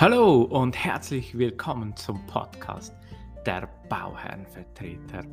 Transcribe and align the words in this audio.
Hallo 0.00 0.42
und 0.42 0.76
herzlich 0.76 1.36
willkommen 1.36 1.96
zum 1.96 2.24
Podcast 2.28 2.94
der 3.44 3.68
Bauherrenvertreter. 3.88 5.24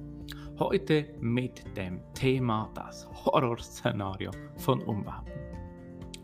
Heute 0.57 1.05
mit 1.19 1.63
dem 1.77 2.01
Thema 2.15 2.71
das 2.73 3.07
Horrorszenario 3.13 4.31
von 4.57 4.81
Umbauten. 4.81 5.31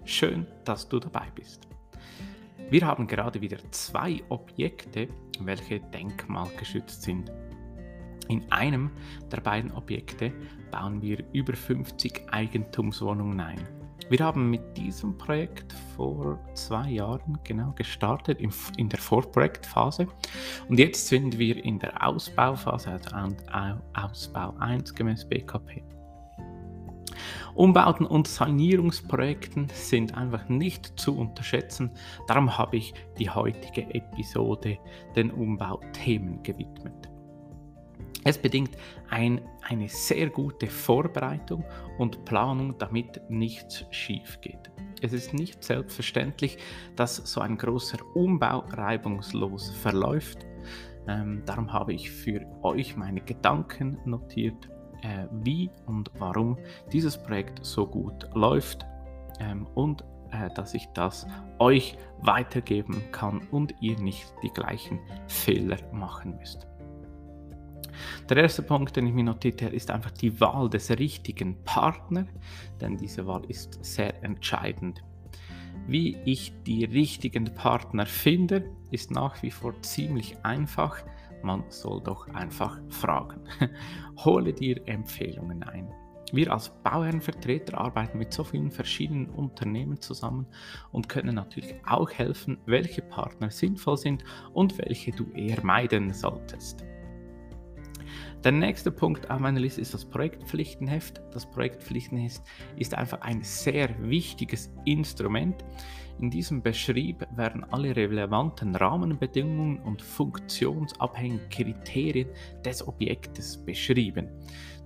Schön, 0.05 0.47
dass 0.65 0.89
du 0.89 0.99
dabei 0.99 1.27
bist. 1.35 1.67
Wir 2.71 2.83
haben 2.83 3.05
gerade 3.05 3.39
wieder 3.41 3.59
zwei 3.69 4.23
Objekte, 4.29 5.07
welche 5.41 5.79
denkmalgeschützt 5.79 7.03
sind. 7.03 7.31
In 8.27 8.51
einem 8.51 8.89
der 9.31 9.41
beiden 9.41 9.71
Objekte 9.71 10.33
bauen 10.71 10.99
wir 11.03 11.23
über 11.31 11.53
50 11.53 12.23
Eigentumswohnungen 12.31 13.39
ein. 13.39 13.80
Wir 14.09 14.19
haben 14.19 14.49
mit 14.49 14.77
diesem 14.77 15.17
Projekt 15.17 15.73
vor 15.95 16.39
zwei 16.53 16.89
Jahren 16.89 17.39
genau 17.43 17.71
gestartet, 17.73 18.39
in, 18.77 18.89
der 18.89 18.99
Vorprojektphase. 18.99 20.07
Und 20.67 20.79
jetzt 20.79 21.07
sind 21.07 21.37
wir 21.37 21.63
in 21.63 21.79
der 21.79 22.05
Ausbauphase, 22.05 22.99
also 23.11 23.35
Ausbau 23.93 24.53
1 24.59 24.93
gemäß 24.93 25.27
BKP. 25.27 25.83
Umbauten 27.53 28.05
und 28.05 28.27
Sanierungsprojekten 28.27 29.67
sind 29.73 30.15
einfach 30.15 30.47
nicht 30.47 30.99
zu 30.99 31.17
unterschätzen. 31.17 31.91
Darum 32.27 32.57
habe 32.57 32.77
ich 32.77 32.93
die 33.19 33.29
heutige 33.29 33.93
Episode 33.93 34.77
den 35.15 35.31
Umbauthemen 35.31 36.41
gewidmet. 36.43 37.10
Es 38.23 38.37
bedingt 38.37 38.77
ein, 39.09 39.41
eine 39.67 39.89
sehr 39.89 40.29
gute 40.29 40.67
Vorbereitung 40.67 41.65
und 41.97 42.23
Planung, 42.25 42.77
damit 42.77 43.21
nichts 43.29 43.85
schief 43.89 44.39
geht. 44.41 44.71
Es 45.01 45.13
ist 45.13 45.33
nicht 45.33 45.63
selbstverständlich, 45.63 46.57
dass 46.95 47.15
so 47.15 47.41
ein 47.41 47.57
großer 47.57 47.97
Umbau 48.13 48.59
reibungslos 48.69 49.71
verläuft. 49.71 50.45
Ähm, 51.07 51.41
darum 51.45 51.73
habe 51.73 51.93
ich 51.93 52.11
für 52.11 52.45
euch 52.61 52.95
meine 52.95 53.21
Gedanken 53.21 53.97
notiert, 54.05 54.69
äh, 55.01 55.25
wie 55.31 55.71
und 55.87 56.11
warum 56.19 56.59
dieses 56.91 57.17
Projekt 57.17 57.65
so 57.65 57.87
gut 57.87 58.29
läuft 58.35 58.85
ähm, 59.39 59.65
und 59.73 60.03
äh, 60.31 60.49
dass 60.53 60.75
ich 60.75 60.87
das 60.93 61.25
euch 61.57 61.97
weitergeben 62.19 63.01
kann 63.11 63.47
und 63.49 63.73
ihr 63.81 63.99
nicht 63.99 64.31
die 64.43 64.51
gleichen 64.51 64.99
Fehler 65.27 65.77
machen 65.91 66.37
müsst. 66.37 66.70
Der 68.29 68.37
erste 68.37 68.61
Punkt, 68.63 68.95
den 68.95 69.07
ich 69.07 69.13
mir 69.13 69.23
notiert 69.23 69.61
habe, 69.61 69.75
ist 69.75 69.91
einfach 69.91 70.11
die 70.11 70.39
Wahl 70.39 70.69
des 70.69 70.89
richtigen 70.91 71.63
Partners, 71.63 72.27
denn 72.79 72.97
diese 72.97 73.27
Wahl 73.27 73.43
ist 73.45 73.83
sehr 73.83 74.23
entscheidend. 74.23 75.03
Wie 75.87 76.17
ich 76.25 76.53
die 76.65 76.85
richtigen 76.85 77.53
Partner 77.55 78.05
finde, 78.05 78.69
ist 78.91 79.11
nach 79.11 79.41
wie 79.41 79.51
vor 79.51 79.81
ziemlich 79.81 80.37
einfach. 80.43 81.03
Man 81.43 81.63
soll 81.69 82.01
doch 82.03 82.27
einfach 82.29 82.79
fragen. 82.89 83.41
Hole 84.17 84.53
dir 84.53 84.87
Empfehlungen 84.87 85.63
ein. 85.63 85.91
Wir 86.31 86.53
als 86.53 86.69
Bauherrenvertreter 86.83 87.77
arbeiten 87.77 88.17
mit 88.17 88.31
so 88.31 88.43
vielen 88.43 88.71
verschiedenen 88.71 89.29
Unternehmen 89.29 89.99
zusammen 89.99 90.47
und 90.91 91.09
können 91.09 91.35
natürlich 91.35 91.75
auch 91.85 92.09
helfen, 92.09 92.57
welche 92.65 93.01
Partner 93.01 93.49
sinnvoll 93.49 93.97
sind 93.97 94.23
und 94.53 94.77
welche 94.77 95.11
du 95.11 95.29
eher 95.31 95.63
meiden 95.65 96.13
solltest. 96.13 96.85
Der 98.43 98.51
nächste 98.51 98.91
Punkt 98.91 99.29
auf 99.29 99.39
meiner 99.39 99.59
Liste 99.59 99.81
ist 99.81 99.93
das 99.93 100.05
Projektpflichtenheft. 100.05 101.21
Das 101.31 101.49
Projektpflichtenheft 101.49 102.41
ist 102.77 102.95
einfach 102.95 103.21
ein 103.21 103.43
sehr 103.43 103.89
wichtiges 104.01 104.71
Instrument. 104.85 105.63
In 106.19 106.29
diesem 106.29 106.61
Beschrieb 106.61 107.25
werden 107.35 107.63
alle 107.71 107.95
relevanten 107.95 108.75
Rahmenbedingungen 108.75 109.79
und 109.79 110.01
funktionsabhängigen 110.01 111.49
Kriterien 111.49 112.29
des 112.63 112.87
Objektes 112.87 113.57
beschrieben. 113.57 114.27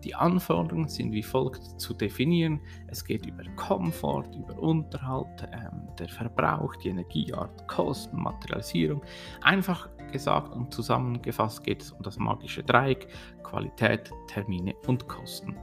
Die 0.05 0.13
Anforderungen 0.13 0.87
sind 0.87 1.11
wie 1.13 1.23
folgt 1.23 1.81
zu 1.81 1.95
definieren. 1.95 2.61
Es 2.87 3.03
geht 3.03 3.25
über 3.25 3.43
Komfort, 3.55 4.27
über 4.37 4.57
Unterhalt, 4.59 5.49
ähm, 5.51 5.87
der 5.97 6.07
Verbrauch, 6.07 6.75
die 6.75 6.89
Energieart, 6.89 7.67
Kosten, 7.67 8.21
Materialisierung. 8.21 9.01
Einfach 9.41 9.89
gesagt 10.11 10.55
und 10.55 10.71
zusammengefasst 10.71 11.63
geht 11.63 11.81
es 11.81 11.91
um 11.91 12.03
das 12.03 12.19
magische 12.19 12.63
Dreieck, 12.63 13.07
Qualität, 13.41 14.11
Termine 14.27 14.75
und 14.85 15.07
Kosten. 15.07 15.57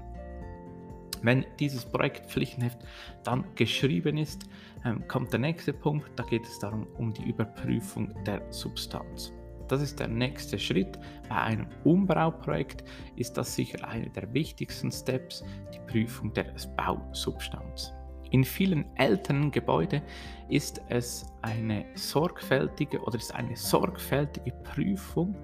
Wenn 1.23 1.47
dieses 1.61 1.85
Projektpflichtenheft 1.85 2.81
dann 3.23 3.45
geschrieben 3.55 4.19
ist, 4.19 4.49
ähm, 4.85 5.07
kommt 5.07 5.33
der 5.33 5.39
nächste 5.39 5.73
Punkt, 5.73 6.11
da 6.17 6.25
geht 6.25 6.45
es 6.45 6.59
darum 6.59 6.89
um 6.99 7.15
die 7.15 7.29
Überprüfung 7.29 8.13
der 8.25 8.43
Substanz. 8.53 9.33
Das 9.69 9.81
ist 9.81 10.01
der 10.01 10.09
nächste 10.09 10.59
Schritt. 10.59 10.99
Bei 11.29 11.37
einem 11.37 11.67
Umbauprojekt 11.85 12.85
ist 13.17 13.37
das 13.37 13.55
sicher 13.55 13.87
einer 13.87 14.09
der 14.09 14.33
wichtigsten 14.33 14.91
Steps, 14.91 15.45
die 15.75 15.81
Prüfung 15.91 16.33
der 16.33 16.47
Bausubstanz. 16.77 17.93
In 18.31 18.45
vielen 18.45 18.87
älteren 18.97 19.51
Gebäuden 19.51 20.01
ist 20.49 20.81
es 20.89 21.27
eine 21.43 21.85
sorgfältige 21.95 23.01
oder 23.03 23.19
ist 23.19 23.35
eine 23.35 23.57
sorgfältige 23.57 24.53
Prüfung 24.63 25.37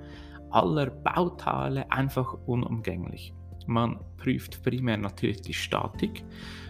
aller 0.50 0.86
Bauteile 0.86 1.90
einfach 1.92 2.34
unumgänglich. 2.46 3.34
Man 3.66 4.00
prüft 4.16 4.62
primär 4.62 4.96
natürlich 4.96 5.42
die 5.42 5.52
Statik, 5.52 6.24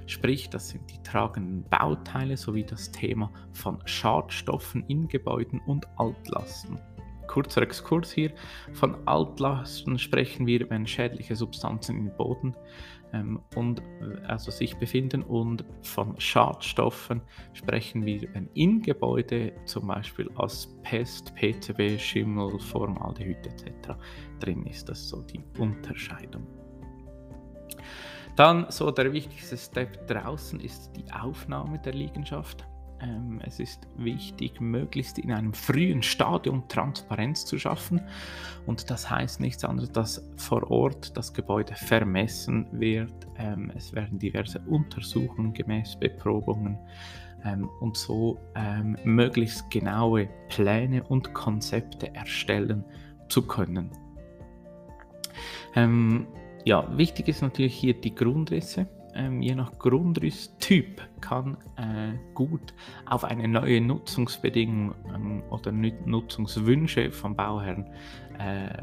sprich 0.06 0.50
das 0.50 0.70
sind 0.70 0.90
die 0.90 1.00
tragenden 1.04 1.62
Bauteile 1.70 2.36
sowie 2.36 2.64
das 2.64 2.90
Thema 2.90 3.30
von 3.52 3.78
Schadstoffen 3.84 4.84
in 4.88 5.06
Gebäuden 5.06 5.60
und 5.66 5.86
Altlasten. 5.96 6.80
Kurzer 7.28 7.62
Exkurs 7.62 8.10
hier. 8.10 8.32
Von 8.72 8.96
Altlasten 9.06 9.98
sprechen 9.98 10.46
wir, 10.46 10.68
wenn 10.70 10.86
schädliche 10.86 11.36
Substanzen 11.36 11.96
im 11.96 12.16
Boden 12.16 12.56
ähm, 13.12 13.40
und, 13.54 13.80
äh, 13.80 14.20
also 14.26 14.50
sich 14.50 14.76
befinden 14.76 15.22
und 15.22 15.64
von 15.82 16.18
Schadstoffen 16.18 17.22
sprechen 17.52 18.04
wir, 18.04 18.22
wenn 18.34 18.48
in 18.54 18.82
Gebäude 18.82 19.52
zum 19.64 19.86
Beispiel 19.86 20.28
Asbest, 20.36 21.32
PCB, 21.34 21.98
Schimmel, 21.98 22.58
Formaldehyd 22.58 23.46
etc. 23.46 23.94
drin 24.40 24.66
ist. 24.66 24.88
Das 24.88 24.98
ist 24.98 25.08
so 25.10 25.22
die 25.22 25.44
Unterscheidung. 25.58 26.46
Dann 28.36 28.66
so 28.70 28.90
der 28.90 29.12
wichtigste 29.12 29.56
Step 29.56 30.06
draußen 30.06 30.60
ist 30.60 30.92
die 30.96 31.10
Aufnahme 31.12 31.78
der 31.80 31.92
Liegenschaft. 31.92 32.64
Ähm, 33.00 33.40
es 33.44 33.60
ist 33.60 33.86
wichtig, 33.96 34.60
möglichst 34.60 35.18
in 35.18 35.30
einem 35.32 35.52
frühen 35.52 36.02
Stadium 36.02 36.66
Transparenz 36.68 37.44
zu 37.44 37.58
schaffen. 37.58 38.00
Und 38.66 38.90
das 38.90 39.08
heißt 39.08 39.40
nichts 39.40 39.64
anderes, 39.64 39.92
dass 39.92 40.28
vor 40.36 40.70
Ort 40.70 41.16
das 41.16 41.32
Gebäude 41.32 41.74
vermessen 41.74 42.66
wird. 42.72 43.14
Ähm, 43.36 43.72
es 43.76 43.92
werden 43.92 44.18
diverse 44.18 44.60
Untersuchungen 44.66 45.52
gemäß 45.52 45.96
Beprobungen 45.96 46.78
ähm, 47.44 47.68
und 47.80 47.96
so 47.96 48.38
ähm, 48.54 48.96
möglichst 49.04 49.70
genaue 49.70 50.28
Pläne 50.48 51.04
und 51.04 51.34
Konzepte 51.34 52.14
erstellen 52.14 52.84
zu 53.28 53.46
können. 53.46 53.90
Ähm, 55.76 56.26
ja, 56.64 56.86
wichtig 56.96 57.28
ist 57.28 57.42
natürlich 57.42 57.74
hier 57.74 57.94
die 57.94 58.14
Grundrisse 58.14 58.88
ähm, 59.14 59.42
je 59.42 59.54
nach 59.54 59.78
Grundrisstyp 59.78 61.02
kann 61.20 61.56
äh, 61.76 62.16
gut 62.34 62.74
auf 63.06 63.24
eine 63.24 63.48
neue 63.48 63.80
Nutzungsbedingung 63.80 64.94
ähm, 65.14 65.42
oder 65.50 65.72
Nutzungswünsche 65.72 67.10
vom 67.10 67.34
Bauherrn 67.34 67.90
äh, 68.38 68.82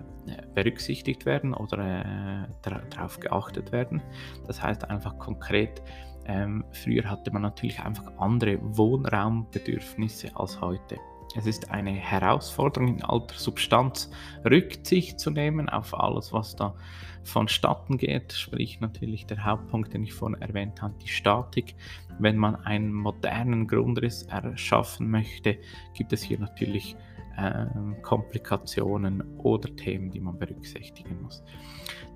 berücksichtigt 0.54 1.26
werden 1.26 1.54
oder 1.54 2.48
äh, 2.66 2.70
darauf 2.92 3.20
geachtet 3.20 3.72
werden. 3.72 4.02
Das 4.48 4.62
heißt 4.62 4.90
einfach 4.90 5.18
konkret, 5.18 5.82
ähm, 6.26 6.66
früher 6.72 7.10
hatte 7.10 7.32
man 7.32 7.44
natürlich 7.44 7.80
einfach 7.82 8.18
andere 8.18 8.58
Wohnraumbedürfnisse 8.62 10.36
als 10.36 10.60
heute. 10.60 10.98
Es 11.36 11.46
ist 11.46 11.72
eine 11.72 11.92
Herausforderung 11.92 12.88
in 12.88 13.04
alter 13.04 13.36
Substanz 13.36 14.10
Rücksicht 14.46 15.20
zu 15.20 15.32
nehmen 15.32 15.70
auf 15.70 15.94
alles, 15.94 16.32
was 16.32 16.56
da 16.56 16.76
vonstatten 17.24 17.98
geht, 17.98 18.34
sprich 18.34 18.80
natürlich 18.80 19.26
der 19.26 19.44
Hauptpunkt, 19.44 19.94
den 19.94 20.04
ich 20.04 20.14
vorhin 20.14 20.42
erwähnt 20.42 20.82
habe, 20.82 20.94
die 21.02 21.08
Statik. 21.08 21.76
Wenn 22.20 22.38
man 22.38 22.56
einen 22.56 22.94
modernen 22.94 23.68
Grundriss 23.68 24.24
erschaffen 24.24 25.10
möchte, 25.10 25.58
gibt 25.94 26.14
es 26.14 26.22
hier 26.22 26.40
natürlich 26.40 26.96
äh, 27.38 27.66
Komplikationen 28.02 29.38
oder 29.40 29.76
Themen, 29.76 30.12
die 30.12 30.20
man 30.20 30.38
berücksichtigen 30.38 31.22
muss. 31.22 31.44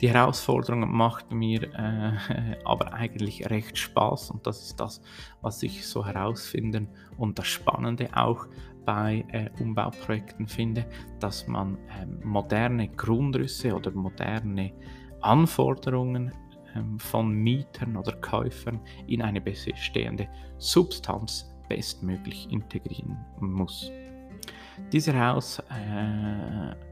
Die 0.01 0.09
Herausforderung 0.09 0.89
macht 0.89 1.31
mir 1.31 1.63
äh, 1.73 2.57
aber 2.65 2.93
eigentlich 2.93 3.49
recht 3.49 3.77
Spaß 3.77 4.31
und 4.31 4.47
das 4.47 4.61
ist 4.63 4.79
das, 4.79 5.01
was 5.41 5.61
ich 5.61 5.85
so 5.85 6.05
herausfinden 6.05 6.87
und 7.17 7.37
das 7.37 7.47
Spannende 7.47 8.09
auch 8.15 8.47
bei 8.85 9.25
äh, 9.31 9.49
Umbauprojekten 9.61 10.47
finde, 10.47 10.85
dass 11.19 11.47
man 11.47 11.75
äh, 11.75 12.05
moderne 12.23 12.87
Grundrisse 12.87 13.75
oder 13.75 13.91
moderne 13.91 14.71
Anforderungen 15.21 16.31
ähm, 16.75 16.97
von 16.97 17.31
Mietern 17.33 17.97
oder 17.97 18.13
Käufern 18.13 18.79
in 19.07 19.21
eine 19.21 19.41
bestehende 19.41 20.29
Substanz 20.57 21.53
bestmöglich 21.67 22.49
integrieren 22.51 23.17
muss. 23.39 23.91
Dieses 24.91 25.13
Haus, 25.13 25.59
äh, 25.59 26.88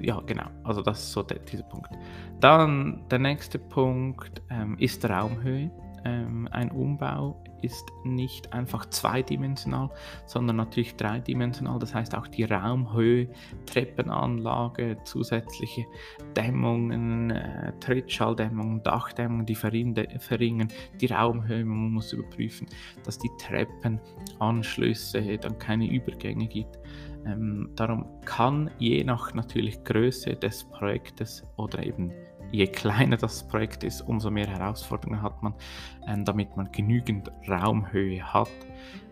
ja 0.00 0.20
genau, 0.20 0.46
also 0.64 0.82
das 0.82 1.00
ist 1.00 1.12
so 1.12 1.22
der, 1.22 1.38
dieser 1.40 1.64
Punkt. 1.64 1.90
Dann 2.40 3.04
der 3.10 3.18
nächste 3.18 3.58
Punkt 3.58 4.42
ähm, 4.50 4.76
ist 4.78 5.04
Raumhöhe. 5.04 5.70
Ähm, 6.04 6.48
ein 6.50 6.70
Umbau 6.70 7.42
ist 7.64 7.90
nicht 8.04 8.52
einfach 8.52 8.86
zweidimensional, 8.90 9.90
sondern 10.26 10.56
natürlich 10.56 10.94
dreidimensional. 10.96 11.78
Das 11.78 11.94
heißt 11.94 12.14
auch 12.14 12.28
die 12.28 12.44
Raumhöhe, 12.44 13.30
Treppenanlage, 13.64 14.98
zusätzliche 15.04 15.86
Dämmungen, 16.36 17.30
äh, 17.30 17.72
Trittschalldämmungen, 17.80 18.82
Dachdämmungen, 18.82 19.46
die 19.46 19.54
verringern 19.54 20.68
die 21.00 21.06
Raumhöhe. 21.06 21.64
Man 21.64 21.92
muss 21.92 22.12
überprüfen, 22.12 22.68
dass 23.04 23.18
die 23.18 23.30
Treppenanschlüsse 23.38 25.38
dann 25.38 25.58
keine 25.58 25.90
Übergänge 25.90 26.46
gibt. 26.46 26.78
Ähm, 27.26 27.70
darum 27.76 28.06
kann 28.24 28.70
je 28.78 29.02
nach 29.04 29.34
natürlich 29.34 29.82
Größe 29.84 30.36
des 30.36 30.64
Projektes 30.64 31.42
oder 31.56 31.84
eben 31.84 32.12
je 32.52 32.66
kleiner 32.66 33.16
das 33.16 33.46
Projekt 33.48 33.82
ist, 33.82 34.02
umso 34.02 34.30
mehr 34.30 34.46
Herausforderungen 34.46 35.22
hat 35.22 35.42
man, 35.42 35.54
ähm, 36.06 36.24
damit 36.24 36.56
man 36.56 36.70
genügend 36.70 37.30
Raumhöhe 37.48 38.22
hat. 38.22 38.50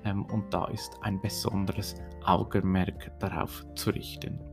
Ähm, 0.04 0.24
und 0.26 0.52
da 0.52 0.66
ist 0.66 0.96
ein 1.02 1.20
besonderes 1.20 1.96
Augenmerk 2.24 3.18
darauf 3.18 3.64
zu 3.74 3.90
richten. 3.90 4.51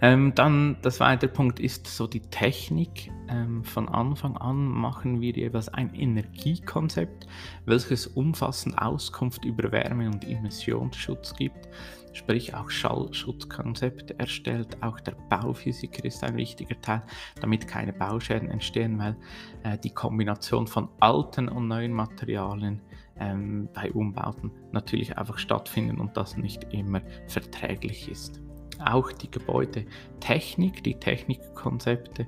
Ähm, 0.00 0.32
dann 0.34 0.76
der 0.82 0.92
zweite 0.92 1.28
Punkt 1.28 1.60
ist 1.60 1.86
so 1.86 2.06
die 2.06 2.20
Technik. 2.20 3.10
Ähm, 3.28 3.64
von 3.64 3.88
Anfang 3.88 4.36
an 4.36 4.66
machen 4.66 5.20
wir 5.20 5.32
jeweils 5.32 5.68
ein 5.68 5.94
Energiekonzept, 5.94 7.26
welches 7.64 8.06
umfassend 8.06 8.78
Auskunft 8.78 9.44
über 9.44 9.72
Wärme- 9.72 10.06
und 10.06 10.24
Emissionsschutz 10.24 11.34
gibt 11.34 11.68
sprich 12.16 12.54
auch 12.54 12.70
Schallschutzkonzepte 12.70 14.18
erstellt. 14.18 14.82
Auch 14.82 14.98
der 15.00 15.12
Bauphysiker 15.28 16.04
ist 16.04 16.24
ein 16.24 16.36
wichtiger 16.36 16.80
Teil, 16.80 17.02
damit 17.40 17.68
keine 17.68 17.92
Bauschäden 17.92 18.50
entstehen, 18.50 18.98
weil 18.98 19.16
äh, 19.62 19.78
die 19.78 19.90
Kombination 19.90 20.66
von 20.66 20.88
alten 20.98 21.48
und 21.48 21.68
neuen 21.68 21.92
Materialien 21.92 22.80
ähm, 23.18 23.68
bei 23.74 23.92
Umbauten 23.92 24.50
natürlich 24.72 25.16
einfach 25.16 25.38
stattfinden 25.38 26.00
und 26.00 26.16
das 26.16 26.36
nicht 26.36 26.72
immer 26.72 27.02
verträglich 27.26 28.08
ist. 28.08 28.40
Auch 28.84 29.12
die 29.12 29.30
Gebäudetechnik, 29.30 30.82
die 30.84 30.98
Technikkonzepte 30.98 32.26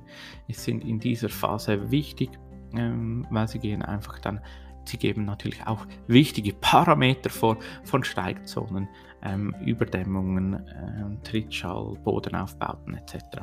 sind 0.49 0.83
in 0.83 0.99
dieser 0.99 1.29
Phase 1.29 1.91
wichtig, 1.91 2.31
ähm, 2.75 3.25
weil 3.29 3.47
sie 3.47 3.59
gehen 3.59 3.81
einfach 3.81 4.19
dann 4.19 4.41
Sie 4.89 4.97
geben 4.97 5.25
natürlich 5.25 5.65
auch 5.67 5.85
wichtige 6.07 6.53
Parameter 6.53 7.29
vor 7.29 7.57
von 7.83 8.03
Steigzonen, 8.03 8.89
ähm, 9.21 9.55
Überdämmungen, 9.63 10.53
äh, 10.53 11.23
Trittschall, 11.23 11.93
Bodenaufbauten 12.03 12.95
etc. 12.95 13.41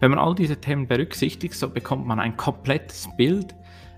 Wenn 0.00 0.10
man 0.10 0.18
all 0.18 0.34
diese 0.34 0.58
Themen 0.58 0.86
berücksichtigt, 0.86 1.54
so 1.54 1.68
bekommt 1.68 2.06
man 2.06 2.18
ein 2.18 2.36
komplettes 2.36 3.08
Bild, 3.16 3.54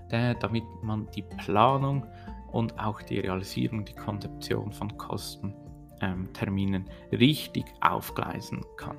äh, 0.09 0.35
damit 0.41 0.63
man 0.81 1.07
die 1.15 1.23
Planung 1.23 2.05
und 2.51 2.77
auch 2.77 3.01
die 3.01 3.19
Realisierung, 3.19 3.85
die 3.85 3.95
Konzeption 3.95 4.73
von 4.73 4.97
Kostenterminen 4.97 5.63
ähm, 6.03 6.85
richtig 7.11 7.65
aufgleisen 7.81 8.63
kann. 8.77 8.97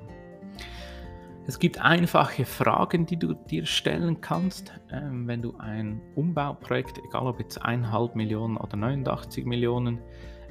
Es 1.47 1.59
gibt 1.59 1.79
einfache 1.79 2.43
Fragen, 2.43 3.05
die 3.05 3.17
du 3.17 3.35
dir 3.35 3.67
stellen 3.67 4.19
kannst, 4.19 4.73
ähm, 4.91 5.27
wenn 5.27 5.43
du 5.43 5.55
ein 5.57 6.01
Umbauprojekt, 6.15 6.99
egal 7.07 7.27
ob 7.27 7.39
jetzt 7.39 7.63
1,5 7.63 8.15
Millionen 8.15 8.57
oder 8.57 8.75
89 8.75 9.45
Millionen, 9.45 9.99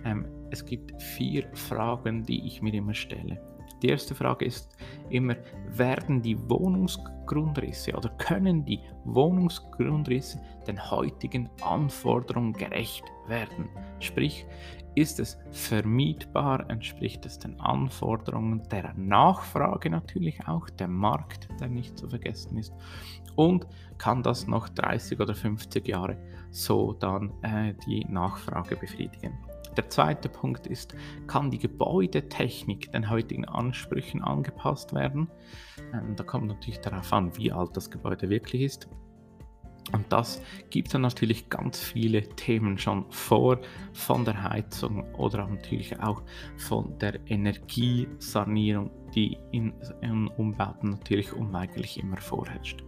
ähm, 0.05 0.27
es 0.51 0.65
gibt 0.65 1.03
vier 1.03 1.49
Fragen, 1.55 2.23
die 2.23 2.47
ich 2.47 2.63
mir 2.63 2.73
immer 2.75 2.95
stelle. 2.95 3.41
Die 3.85 3.91
erste 3.91 4.15
Frage 4.15 4.47
ist 4.47 4.75
immer, 5.11 5.37
werden 5.69 6.23
die 6.23 6.39
Wohnungsgrundrisse 6.49 7.93
oder 7.93 8.09
können 8.17 8.65
die 8.65 8.81
Wohnungsgrundrisse 9.05 10.41
den 10.67 10.91
heutigen 10.91 11.51
Anforderungen 11.61 12.55
gerecht 12.55 13.05
werden? 13.29 13.69
Sprich, 14.01 14.47
ist 14.95 15.21
es 15.21 15.39
vermietbar? 15.51 16.71
Entspricht 16.71 17.27
es 17.27 17.39
den 17.39 17.61
Anforderungen 17.61 18.67
der 18.71 18.95
Nachfrage 18.95 19.91
natürlich 19.91 20.49
auch, 20.49 20.71
der 20.71 20.89
Markt, 20.89 21.49
der 21.61 21.69
nicht 21.69 21.99
zu 21.99 22.09
vergessen 22.09 22.57
ist? 22.57 22.73
Und 23.37 23.67
kann 23.99 24.23
das 24.23 24.47
noch 24.47 24.71
30 24.71 25.21
oder 25.21 25.35
50 25.35 25.87
Jahre 25.87 26.17
so 26.51 26.95
dann 26.95 27.35
äh, 27.43 27.75
die 27.87 28.07
Nachfrage 28.07 28.77
befriedigen? 28.77 29.35
Der 29.77 29.89
zweite 29.89 30.29
Punkt 30.29 30.67
ist, 30.67 30.95
kann 31.27 31.51
die 31.51 31.59
Gebäudetechnik 31.59 32.93
den 32.93 33.11
heutigen 33.11 33.45
Ansprüchen 33.45 34.23
angepasst 34.23 34.93
werden? 34.95 35.29
Ähm, 35.93 36.15
da 36.17 36.25
kommt 36.25 36.47
natürlich 36.47 36.81
darauf 36.81 37.13
an, 37.13 37.37
wie 37.37 37.53
alt 37.53 37.77
das 37.77 37.91
Gebäude 37.91 38.31
wirklich 38.31 38.63
ist. 38.63 38.89
Und 39.93 40.11
das 40.11 40.41
gibt 40.71 40.95
dann 40.95 41.03
natürlich 41.03 41.51
ganz 41.51 41.79
viele 41.79 42.23
Themen 42.23 42.79
schon 42.79 43.05
vor, 43.11 43.61
von 43.93 44.25
der 44.25 44.43
Heizung 44.43 45.05
oder 45.15 45.47
natürlich 45.47 46.01
auch 46.01 46.23
von 46.57 46.99
der 46.99 47.21
Energiesanierung, 47.27 48.91
die 49.15 49.37
in, 49.53 49.75
in 50.01 50.29
Umbauten 50.29 50.91
natürlich 50.91 51.33
unweigerlich 51.33 51.99
immer 51.99 52.17
vorherrscht. 52.17 52.83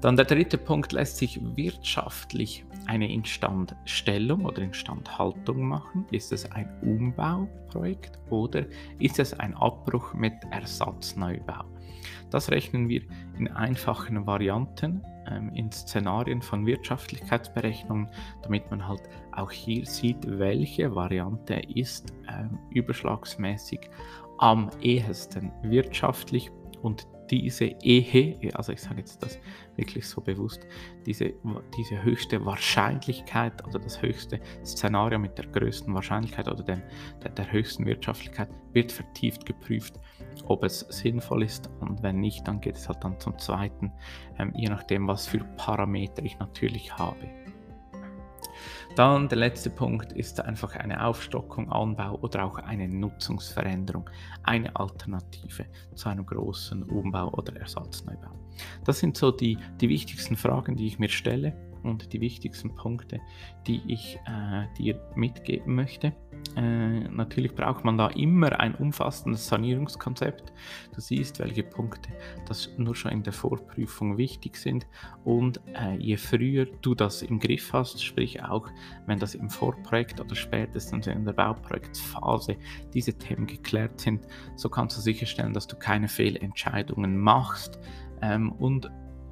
Dann 0.00 0.16
der 0.16 0.24
dritte 0.24 0.56
Punkt 0.56 0.92
lässt 0.92 1.18
sich 1.18 1.38
wirtschaftlich 1.56 2.64
eine 2.86 3.12
Instandstellung 3.12 4.46
oder 4.46 4.62
Instandhaltung 4.62 5.68
machen. 5.68 6.06
Ist 6.10 6.32
es 6.32 6.50
ein 6.50 6.68
Umbauprojekt 6.82 8.18
oder 8.30 8.64
ist 8.98 9.18
es 9.18 9.38
ein 9.38 9.54
Abbruch 9.54 10.14
mit 10.14 10.32
Ersatzneubau? 10.50 11.64
Das 12.30 12.50
rechnen 12.50 12.88
wir 12.88 13.02
in 13.38 13.48
einfachen 13.48 14.26
Varianten, 14.26 15.02
ähm, 15.30 15.52
in 15.54 15.70
Szenarien 15.70 16.40
von 16.40 16.64
Wirtschaftlichkeitsberechnungen, 16.64 18.08
damit 18.42 18.70
man 18.70 18.86
halt 18.88 19.02
auch 19.32 19.50
hier 19.50 19.84
sieht, 19.84 20.18
welche 20.26 20.94
Variante 20.94 21.60
ist 21.74 22.14
ähm, 22.28 22.58
überschlagsmäßig 22.70 23.80
am 24.38 24.70
ehesten 24.80 25.52
wirtschaftlich 25.62 26.50
und 26.82 27.06
diese 27.30 27.64
Ehe, 27.64 28.50
also 28.54 28.72
ich 28.72 28.80
sage 28.80 28.98
jetzt 28.98 29.22
das 29.22 29.38
wirklich 29.76 30.06
so 30.06 30.20
bewusst, 30.20 30.66
diese, 31.06 31.32
diese 31.76 32.02
höchste 32.02 32.44
Wahrscheinlichkeit 32.44 33.64
oder 33.66 33.78
das 33.78 34.02
höchste 34.02 34.40
Szenario 34.64 35.18
mit 35.18 35.38
der 35.38 35.46
größten 35.46 35.94
Wahrscheinlichkeit 35.94 36.48
oder 36.48 36.62
dem, 36.62 36.82
der, 37.22 37.30
der 37.30 37.52
höchsten 37.52 37.86
Wirtschaftlichkeit 37.86 38.48
wird 38.72 38.90
vertieft 38.90 39.46
geprüft, 39.46 39.94
ob 40.46 40.64
es 40.64 40.80
sinnvoll 40.80 41.44
ist 41.44 41.70
und 41.80 42.02
wenn 42.02 42.20
nicht, 42.20 42.46
dann 42.48 42.60
geht 42.60 42.76
es 42.76 42.88
halt 42.88 43.02
dann 43.04 43.18
zum 43.20 43.38
zweiten, 43.38 43.92
ähm, 44.38 44.52
je 44.56 44.68
nachdem, 44.68 45.06
was 45.06 45.26
für 45.26 45.38
Parameter 45.56 46.24
ich 46.24 46.38
natürlich 46.38 46.96
habe. 46.98 47.28
Dann 48.96 49.28
der 49.28 49.38
letzte 49.38 49.70
Punkt 49.70 50.12
ist 50.12 50.40
einfach 50.40 50.74
eine 50.76 51.04
Aufstockung, 51.04 51.70
Anbau 51.70 52.18
oder 52.20 52.44
auch 52.44 52.58
eine 52.58 52.88
Nutzungsveränderung, 52.88 54.08
eine 54.42 54.74
Alternative 54.76 55.66
zu 55.94 56.08
einem 56.08 56.26
großen 56.26 56.82
Umbau 56.82 57.28
oder 57.32 57.56
Ersatzneubau. 57.56 58.32
Das 58.84 58.98
sind 58.98 59.16
so 59.16 59.30
die, 59.30 59.58
die 59.80 59.88
wichtigsten 59.88 60.36
Fragen, 60.36 60.76
die 60.76 60.86
ich 60.86 60.98
mir 60.98 61.08
stelle 61.08 61.69
und 61.82 62.12
die 62.12 62.20
wichtigsten 62.20 62.74
Punkte, 62.74 63.20
die 63.66 63.82
ich 63.86 64.18
äh, 64.26 64.66
dir 64.78 65.00
mitgeben 65.14 65.74
möchte. 65.74 66.12
Äh, 66.56 67.00
natürlich 67.08 67.54
braucht 67.54 67.84
man 67.84 67.98
da 67.98 68.08
immer 68.08 68.58
ein 68.58 68.74
umfassendes 68.74 69.46
Sanierungskonzept. 69.46 70.52
Du 70.94 71.00
siehst, 71.00 71.38
welche 71.38 71.62
Punkte 71.62 72.10
das 72.46 72.70
nur 72.76 72.94
schon 72.94 73.12
in 73.12 73.22
der 73.22 73.32
Vorprüfung 73.32 74.16
wichtig 74.16 74.56
sind. 74.56 74.86
Und 75.24 75.60
äh, 75.74 75.96
je 75.96 76.16
früher 76.16 76.66
du 76.82 76.94
das 76.94 77.22
im 77.22 77.38
Griff 77.38 77.72
hast, 77.72 78.02
sprich 78.02 78.42
auch 78.42 78.68
wenn 79.06 79.18
das 79.18 79.34
im 79.34 79.50
Vorprojekt 79.50 80.20
oder 80.20 80.34
spätestens 80.34 81.06
in 81.06 81.24
der 81.24 81.32
Bauprojektsphase 81.32 82.56
diese 82.94 83.14
Themen 83.14 83.46
geklärt 83.46 84.00
sind, 84.00 84.26
so 84.56 84.68
kannst 84.68 84.96
du 84.96 85.00
sicherstellen, 85.00 85.52
dass 85.52 85.66
du 85.66 85.76
keine 85.76 86.08
Fehlentscheidungen 86.08 87.18
machst 87.18 87.78
ähm, 88.22 88.52
und 88.52 88.90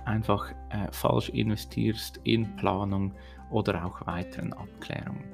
einfach 0.09 0.50
äh, 0.71 0.91
falsch 0.91 1.29
investierst 1.29 2.21
in 2.25 2.57
Planung 2.57 3.15
oder 3.50 3.85
auch 3.85 4.07
weiteren 4.07 4.53
Abklärungen. 4.53 5.25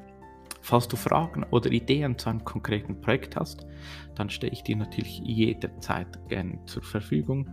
Falls 0.61 0.89
du 0.89 0.97
Fragen 0.97 1.45
oder 1.51 1.71
Ideen 1.71 2.19
zu 2.19 2.31
einem 2.31 2.45
konkreten 2.45 3.01
Projekt 3.01 3.37
hast, 3.37 3.67
dann 4.15 4.31
stehe 4.31 4.53
ich 4.53 4.63
dir 4.63 4.77
natürlich 4.77 5.19
jederzeit 5.19 6.07
gerne 6.29 6.59
zur 6.65 6.83
Verfügung. 6.83 7.49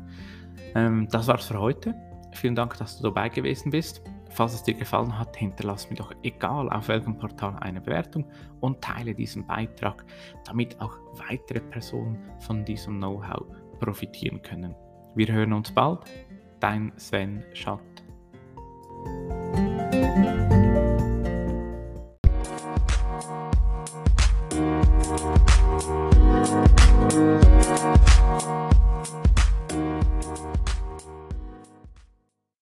Ähm, 0.75 1.07
das 1.11 1.27
war's 1.27 1.45
für 1.45 1.59
heute. 1.59 1.93
Vielen 2.33 2.55
Dank, 2.55 2.77
dass 2.77 2.97
du 2.97 3.03
dabei 3.03 3.27
gewesen 3.27 3.71
bist. 3.71 4.01
Falls 4.29 4.53
es 4.53 4.63
dir 4.63 4.75
gefallen 4.75 5.19
hat, 5.19 5.35
hinterlass 5.35 5.89
mir 5.89 5.97
doch 5.97 6.13
egal 6.23 6.69
auf 6.69 6.87
welchem 6.87 7.17
Portal 7.17 7.57
eine 7.59 7.81
Bewertung 7.81 8.25
und 8.61 8.81
teile 8.81 9.13
diesen 9.13 9.45
Beitrag, 9.45 10.05
damit 10.45 10.79
auch 10.79 10.97
weitere 11.27 11.59
Personen 11.59 12.17
von 12.39 12.63
diesem 12.63 12.97
Know-how 12.97 13.43
profitieren 13.81 14.41
können. 14.41 14.73
Wir 15.15 15.27
hören 15.27 15.51
uns 15.51 15.69
bald. 15.73 16.05
Dein 16.61 16.93
Sven 16.95 17.43
Schatt. 17.53 17.81